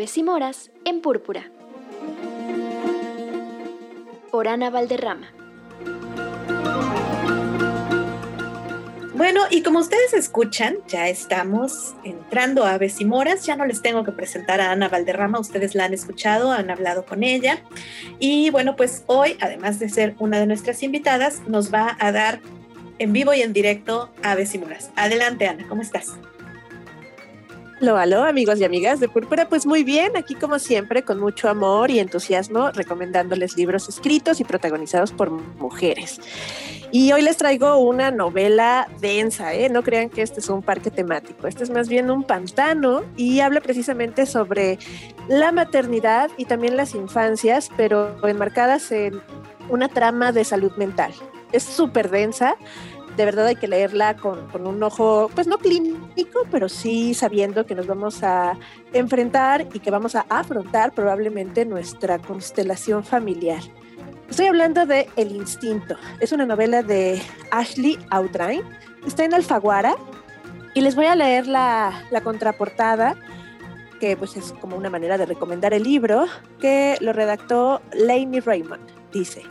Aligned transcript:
Aves 0.00 0.16
y 0.16 0.22
Moras 0.22 0.70
en 0.86 1.02
Púrpura. 1.02 1.50
Por 4.30 4.48
Ana 4.48 4.70
Valderrama. 4.70 5.30
Bueno, 9.12 9.42
y 9.50 9.62
como 9.62 9.80
ustedes 9.80 10.14
escuchan, 10.14 10.78
ya 10.88 11.10
estamos 11.10 11.94
entrando 12.02 12.64
a 12.64 12.72
Aves 12.72 13.02
y 13.02 13.04
Moras. 13.04 13.44
Ya 13.44 13.56
no 13.56 13.66
les 13.66 13.82
tengo 13.82 14.02
que 14.02 14.12
presentar 14.12 14.62
a 14.62 14.70
Ana 14.70 14.88
Valderrama, 14.88 15.38
ustedes 15.38 15.74
la 15.74 15.84
han 15.84 15.92
escuchado, 15.92 16.50
han 16.50 16.70
hablado 16.70 17.04
con 17.04 17.22
ella. 17.22 17.62
Y 18.18 18.48
bueno, 18.48 18.76
pues 18.76 19.04
hoy, 19.06 19.36
además 19.42 19.80
de 19.80 19.90
ser 19.90 20.14
una 20.18 20.40
de 20.40 20.46
nuestras 20.46 20.82
invitadas, 20.82 21.42
nos 21.46 21.74
va 21.74 21.98
a 22.00 22.10
dar 22.10 22.40
en 22.98 23.12
vivo 23.12 23.34
y 23.34 23.42
en 23.42 23.52
directo 23.52 24.10
Aves 24.22 24.54
y 24.54 24.58
Moras. 24.60 24.92
Adelante, 24.96 25.46
Ana, 25.46 25.66
¿cómo 25.68 25.82
estás? 25.82 26.16
Aló, 27.80 27.96
aló, 27.96 28.24
amigos 28.24 28.60
y 28.60 28.64
amigas 28.64 29.00
de 29.00 29.08
Púrpura. 29.08 29.48
Pues 29.48 29.64
muy 29.64 29.84
bien, 29.84 30.14
aquí 30.14 30.34
como 30.34 30.58
siempre, 30.58 31.02
con 31.02 31.18
mucho 31.18 31.48
amor 31.48 31.90
y 31.90 31.98
entusiasmo, 31.98 32.70
recomendándoles 32.72 33.56
libros 33.56 33.88
escritos 33.88 34.38
y 34.38 34.44
protagonizados 34.44 35.12
por 35.12 35.30
mujeres. 35.30 36.20
Y 36.92 37.12
hoy 37.12 37.22
les 37.22 37.38
traigo 37.38 37.78
una 37.78 38.10
novela 38.10 38.86
densa, 39.00 39.54
¿eh? 39.54 39.70
No 39.70 39.82
crean 39.82 40.10
que 40.10 40.20
este 40.20 40.40
es 40.40 40.50
un 40.50 40.60
parque 40.60 40.90
temático, 40.90 41.46
este 41.46 41.64
es 41.64 41.70
más 41.70 41.88
bien 41.88 42.10
un 42.10 42.24
pantano 42.24 43.02
y 43.16 43.40
habla 43.40 43.62
precisamente 43.62 44.26
sobre 44.26 44.78
la 45.28 45.50
maternidad 45.50 46.30
y 46.36 46.44
también 46.44 46.76
las 46.76 46.94
infancias, 46.94 47.70
pero 47.78 48.14
enmarcadas 48.28 48.92
en 48.92 49.22
una 49.70 49.88
trama 49.88 50.32
de 50.32 50.44
salud 50.44 50.72
mental. 50.76 51.14
Es 51.50 51.62
súper 51.62 52.10
densa, 52.10 52.56
de 53.20 53.26
verdad 53.26 53.48
hay 53.48 53.56
que 53.56 53.68
leerla 53.68 54.16
con, 54.16 54.66
un 54.66 54.82
ojo, 54.82 55.30
pues 55.34 55.46
no 55.46 55.58
clínico, 55.58 56.46
pero 56.50 56.70
sí 56.70 57.12
sabiendo 57.12 57.66
que 57.66 57.74
nos 57.74 57.86
vamos 57.86 58.22
a 58.22 58.56
enfrentar 58.94 59.68
y 59.74 59.80
que 59.80 59.90
vamos 59.90 60.14
a 60.14 60.24
afrontar 60.30 60.92
probablemente 60.92 61.66
nuestra 61.66 62.18
constelación 62.18 63.04
familiar. 63.04 63.60
Estoy 64.30 64.46
hablando 64.46 64.86
de 64.86 65.06
El 65.16 65.32
Instinto. 65.32 65.96
Es 66.20 66.32
una 66.32 66.46
novela 66.46 66.82
de 66.82 67.20
Ashley 67.50 67.98
Audrain. 68.08 68.62
Está 69.06 69.26
en 69.26 69.34
Alfaguara 69.34 69.96
y 70.72 70.80
les 70.80 70.94
voy 70.94 71.04
a 71.04 71.14
leer 71.14 71.46
la, 71.46 71.92
contraportada 72.24 73.16
que 74.00 74.16
pues 74.16 74.34
es 74.38 74.54
como 74.62 74.78
una 74.78 74.88
manera 74.88 75.18
de 75.18 75.26
recomendar 75.26 75.74
el 75.74 75.82
libro, 75.82 76.24
que 76.58 76.96
lo 77.02 77.12
redactó 77.12 77.82
Lainey 77.92 78.40
Raymond. 78.40 78.80
Dice, 79.12 79.42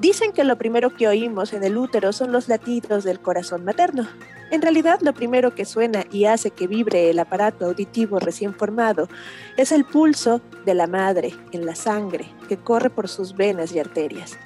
Dicen 0.00 0.32
que 0.32 0.44
lo 0.44 0.58
primero 0.58 0.90
que 0.90 1.08
oímos 1.08 1.52
en 1.52 1.62
el 1.62 1.76
útero 1.76 2.12
son 2.12 2.32
los 2.32 2.48
latidos 2.48 3.04
del 3.04 3.20
corazón 3.20 3.64
materno. 3.64 4.08
En 4.50 4.60
realidad, 4.60 5.00
lo 5.00 5.14
primero 5.14 5.54
que 5.54 5.64
suena 5.64 6.04
y 6.10 6.26
hace 6.26 6.50
que 6.50 6.66
vibre 6.66 7.10
el 7.10 7.18
aparato 7.18 7.66
auditivo 7.66 8.18
recién 8.18 8.54
formado 8.54 9.08
es 9.56 9.72
el 9.72 9.84
pulso 9.84 10.40
de 10.64 10.74
la 10.74 10.86
madre 10.86 11.32
en 11.52 11.64
la 11.64 11.74
sangre 11.74 12.26
que 12.48 12.56
corre 12.56 12.90
por 12.90 13.08
sus 13.08 13.34
venas 13.34 13.72
y 13.72 13.78
arterias. 13.78 14.36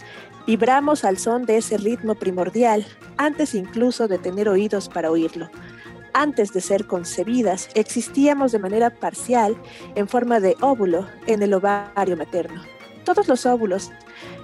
Vibramos 0.46 1.05
al 1.05 1.18
son 1.18 1.44
de 1.44 1.58
ese 1.58 1.77
ritmo 1.77 2.14
primordial, 2.14 2.86
antes 3.16 3.55
incluso 3.55 4.08
de 4.08 4.18
tener 4.18 4.48
oídos 4.48 4.88
para 4.88 5.10
oírlo. 5.10 5.50
Antes 6.14 6.52
de 6.52 6.60
ser 6.60 6.86
concebidas, 6.86 7.68
existíamos 7.74 8.52
de 8.52 8.58
manera 8.58 8.90
parcial 8.90 9.56
en 9.94 10.08
forma 10.08 10.40
de 10.40 10.56
óvulo 10.60 11.06
en 11.27 11.42
el 11.42 11.52
ovario 11.52 12.16
materno. 12.16 12.62
Todos 13.05 13.28
los 13.28 13.44
óvulos 13.46 13.90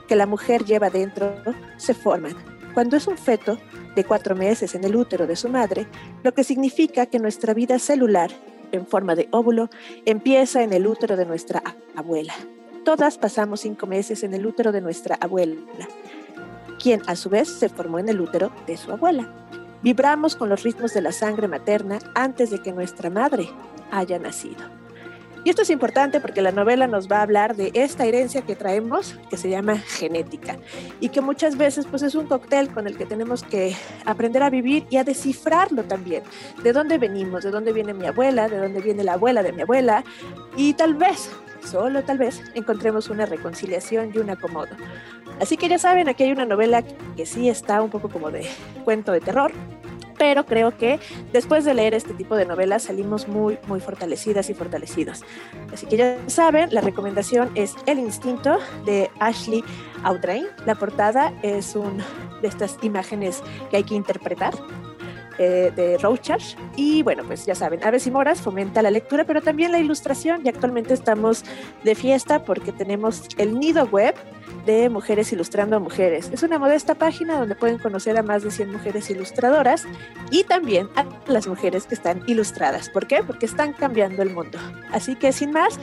que 0.08 0.16
la 0.16 0.26
mujer 0.26 0.64
lleva 0.64 0.90
dentro 0.90 1.34
se 1.76 1.94
forman. 1.94 2.34
Cuando 2.74 2.96
es 2.96 3.06
un 3.06 3.16
feto 3.16 3.58
de 3.94 4.04
cuatro 4.04 4.34
meses 4.34 4.74
en 4.74 4.84
el 4.84 4.96
útero 4.96 5.26
de 5.26 5.36
su 5.36 5.48
madre, 5.48 5.86
lo 6.22 6.34
que 6.34 6.44
significa 6.44 7.06
que 7.06 7.18
nuestra 7.18 7.54
vida 7.54 7.78
celular, 7.78 8.30
en 8.72 8.86
forma 8.86 9.14
de 9.14 9.28
óvulo, 9.30 9.70
empieza 10.04 10.62
en 10.62 10.72
el 10.72 10.86
útero 10.86 11.16
de 11.16 11.24
nuestra 11.24 11.62
abuela. 11.94 12.34
Todas 12.84 13.16
pasamos 13.16 13.60
cinco 13.60 13.86
meses 13.86 14.24
en 14.24 14.34
el 14.34 14.44
útero 14.46 14.72
de 14.72 14.80
nuestra 14.80 15.16
abuela, 15.20 15.56
quien 16.82 17.00
a 17.06 17.16
su 17.16 17.30
vez 17.30 17.48
se 17.48 17.68
formó 17.68 17.98
en 17.98 18.08
el 18.08 18.20
útero 18.20 18.50
de 18.66 18.76
su 18.76 18.90
abuela. 18.92 19.32
Vibramos 19.82 20.34
con 20.34 20.48
los 20.48 20.62
ritmos 20.62 20.92
de 20.94 21.02
la 21.02 21.12
sangre 21.12 21.46
materna 21.46 21.98
antes 22.14 22.50
de 22.50 22.60
que 22.60 22.72
nuestra 22.72 23.10
madre 23.10 23.48
haya 23.90 24.18
nacido. 24.18 24.83
Y 25.44 25.50
esto 25.50 25.60
es 25.60 25.68
importante 25.68 26.20
porque 26.20 26.40
la 26.40 26.52
novela 26.52 26.86
nos 26.86 27.06
va 27.06 27.18
a 27.18 27.22
hablar 27.22 27.54
de 27.54 27.70
esta 27.74 28.06
herencia 28.06 28.42
que 28.42 28.56
traemos, 28.56 29.18
que 29.28 29.36
se 29.36 29.50
llama 29.50 29.76
genética, 29.76 30.56
y 31.00 31.10
que 31.10 31.20
muchas 31.20 31.58
veces 31.58 31.86
pues 31.86 32.02
es 32.02 32.14
un 32.14 32.26
cóctel 32.26 32.70
con 32.72 32.86
el 32.86 32.96
que 32.96 33.04
tenemos 33.04 33.42
que 33.42 33.76
aprender 34.06 34.42
a 34.42 34.48
vivir 34.48 34.86
y 34.88 34.96
a 34.96 35.04
descifrarlo 35.04 35.84
también. 35.84 36.22
¿De 36.62 36.72
dónde 36.72 36.96
venimos? 36.96 37.44
¿De 37.44 37.50
dónde 37.50 37.74
viene 37.74 37.92
mi 37.92 38.06
abuela? 38.06 38.48
¿De 38.48 38.56
dónde 38.56 38.80
viene 38.80 39.04
la 39.04 39.14
abuela 39.14 39.42
de 39.42 39.52
mi 39.52 39.60
abuela? 39.62 40.02
Y 40.56 40.72
tal 40.72 40.94
vez, 40.94 41.30
solo 41.62 42.02
tal 42.04 42.16
vez, 42.16 42.42
encontremos 42.54 43.10
una 43.10 43.26
reconciliación 43.26 44.12
y 44.14 44.18
un 44.18 44.30
acomodo. 44.30 44.74
Así 45.40 45.58
que 45.58 45.68
ya 45.68 45.78
saben, 45.78 46.08
aquí 46.08 46.22
hay 46.22 46.32
una 46.32 46.46
novela 46.46 46.82
que 47.16 47.26
sí 47.26 47.50
está 47.50 47.82
un 47.82 47.90
poco 47.90 48.08
como 48.08 48.30
de 48.30 48.48
cuento 48.84 49.12
de 49.12 49.20
terror, 49.20 49.52
pero 50.18 50.46
creo 50.46 50.76
que 50.76 50.98
después 51.32 51.64
de 51.64 51.74
leer 51.74 51.94
este 51.94 52.14
tipo 52.14 52.36
de 52.36 52.46
novelas 52.46 52.84
salimos 52.84 53.28
muy, 53.28 53.58
muy 53.66 53.80
fortalecidas 53.80 54.50
y 54.50 54.54
fortalecidos. 54.54 55.22
Así 55.72 55.86
que 55.86 55.96
ya 55.96 56.18
saben, 56.26 56.72
la 56.72 56.80
recomendación 56.80 57.50
es 57.54 57.74
El 57.86 57.98
Instinto 57.98 58.58
de 58.84 59.10
Ashley 59.20 59.64
Audrain. 60.02 60.46
La 60.66 60.74
portada 60.74 61.32
es 61.42 61.74
un 61.74 61.98
de 62.42 62.48
estas 62.48 62.76
imágenes 62.82 63.42
que 63.70 63.78
hay 63.78 63.84
que 63.84 63.94
interpretar. 63.94 64.54
Eh, 65.38 65.72
de 65.74 65.98
Rochard. 65.98 66.42
Y 66.76 67.02
bueno, 67.02 67.24
pues 67.26 67.44
ya 67.44 67.56
saben, 67.56 67.82
Aves 67.82 68.06
y 68.06 68.10
Moras 68.12 68.40
fomenta 68.40 68.82
la 68.82 68.90
lectura, 68.92 69.24
pero 69.24 69.42
también 69.42 69.72
la 69.72 69.80
ilustración. 69.80 70.42
Y 70.44 70.48
actualmente 70.48 70.94
estamos 70.94 71.44
de 71.82 71.94
fiesta 71.96 72.44
porque 72.44 72.70
tenemos 72.70 73.26
el 73.36 73.58
nido 73.58 73.84
web 73.86 74.14
de 74.64 74.88
Mujeres 74.88 75.32
Ilustrando 75.32 75.76
a 75.76 75.80
Mujeres. 75.80 76.30
Es 76.32 76.44
una 76.44 76.60
modesta 76.60 76.94
página 76.94 77.36
donde 77.36 77.56
pueden 77.56 77.78
conocer 77.78 78.16
a 78.16 78.22
más 78.22 78.44
de 78.44 78.52
100 78.52 78.70
mujeres 78.70 79.10
ilustradoras 79.10 79.84
y 80.30 80.44
también 80.44 80.88
a 80.94 81.04
las 81.26 81.48
mujeres 81.48 81.86
que 81.86 81.96
están 81.96 82.22
ilustradas. 82.28 82.88
¿Por 82.88 83.08
qué? 83.08 83.24
Porque 83.26 83.46
están 83.46 83.72
cambiando 83.72 84.22
el 84.22 84.30
mundo. 84.30 84.58
Así 84.92 85.16
que 85.16 85.32
sin 85.32 85.50
más, 85.50 85.80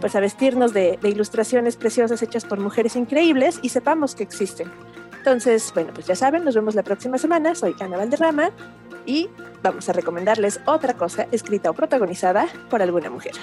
pues 0.00 0.14
a 0.14 0.20
vestirnos 0.20 0.72
de, 0.72 1.00
de 1.02 1.08
ilustraciones 1.08 1.76
preciosas 1.76 2.22
hechas 2.22 2.44
por 2.44 2.60
mujeres 2.60 2.94
increíbles 2.94 3.58
y 3.60 3.70
sepamos 3.70 4.14
que 4.14 4.22
existen. 4.22 4.70
Entonces, 5.18 5.72
bueno, 5.74 5.90
pues 5.94 6.06
ya 6.06 6.14
saben, 6.14 6.44
nos 6.44 6.54
vemos 6.54 6.74
la 6.74 6.82
próxima 6.82 7.16
semana. 7.16 7.54
Soy 7.54 7.74
Ana 7.80 7.96
Valderrama 7.96 8.50
y 9.06 9.28
vamos 9.62 9.88
a 9.88 9.92
recomendarles 9.92 10.60
otra 10.66 10.94
cosa 10.94 11.26
escrita 11.32 11.70
o 11.70 11.74
protagonizada 11.74 12.46
por 12.70 12.82
alguna 12.82 13.10
mujer. 13.10 13.34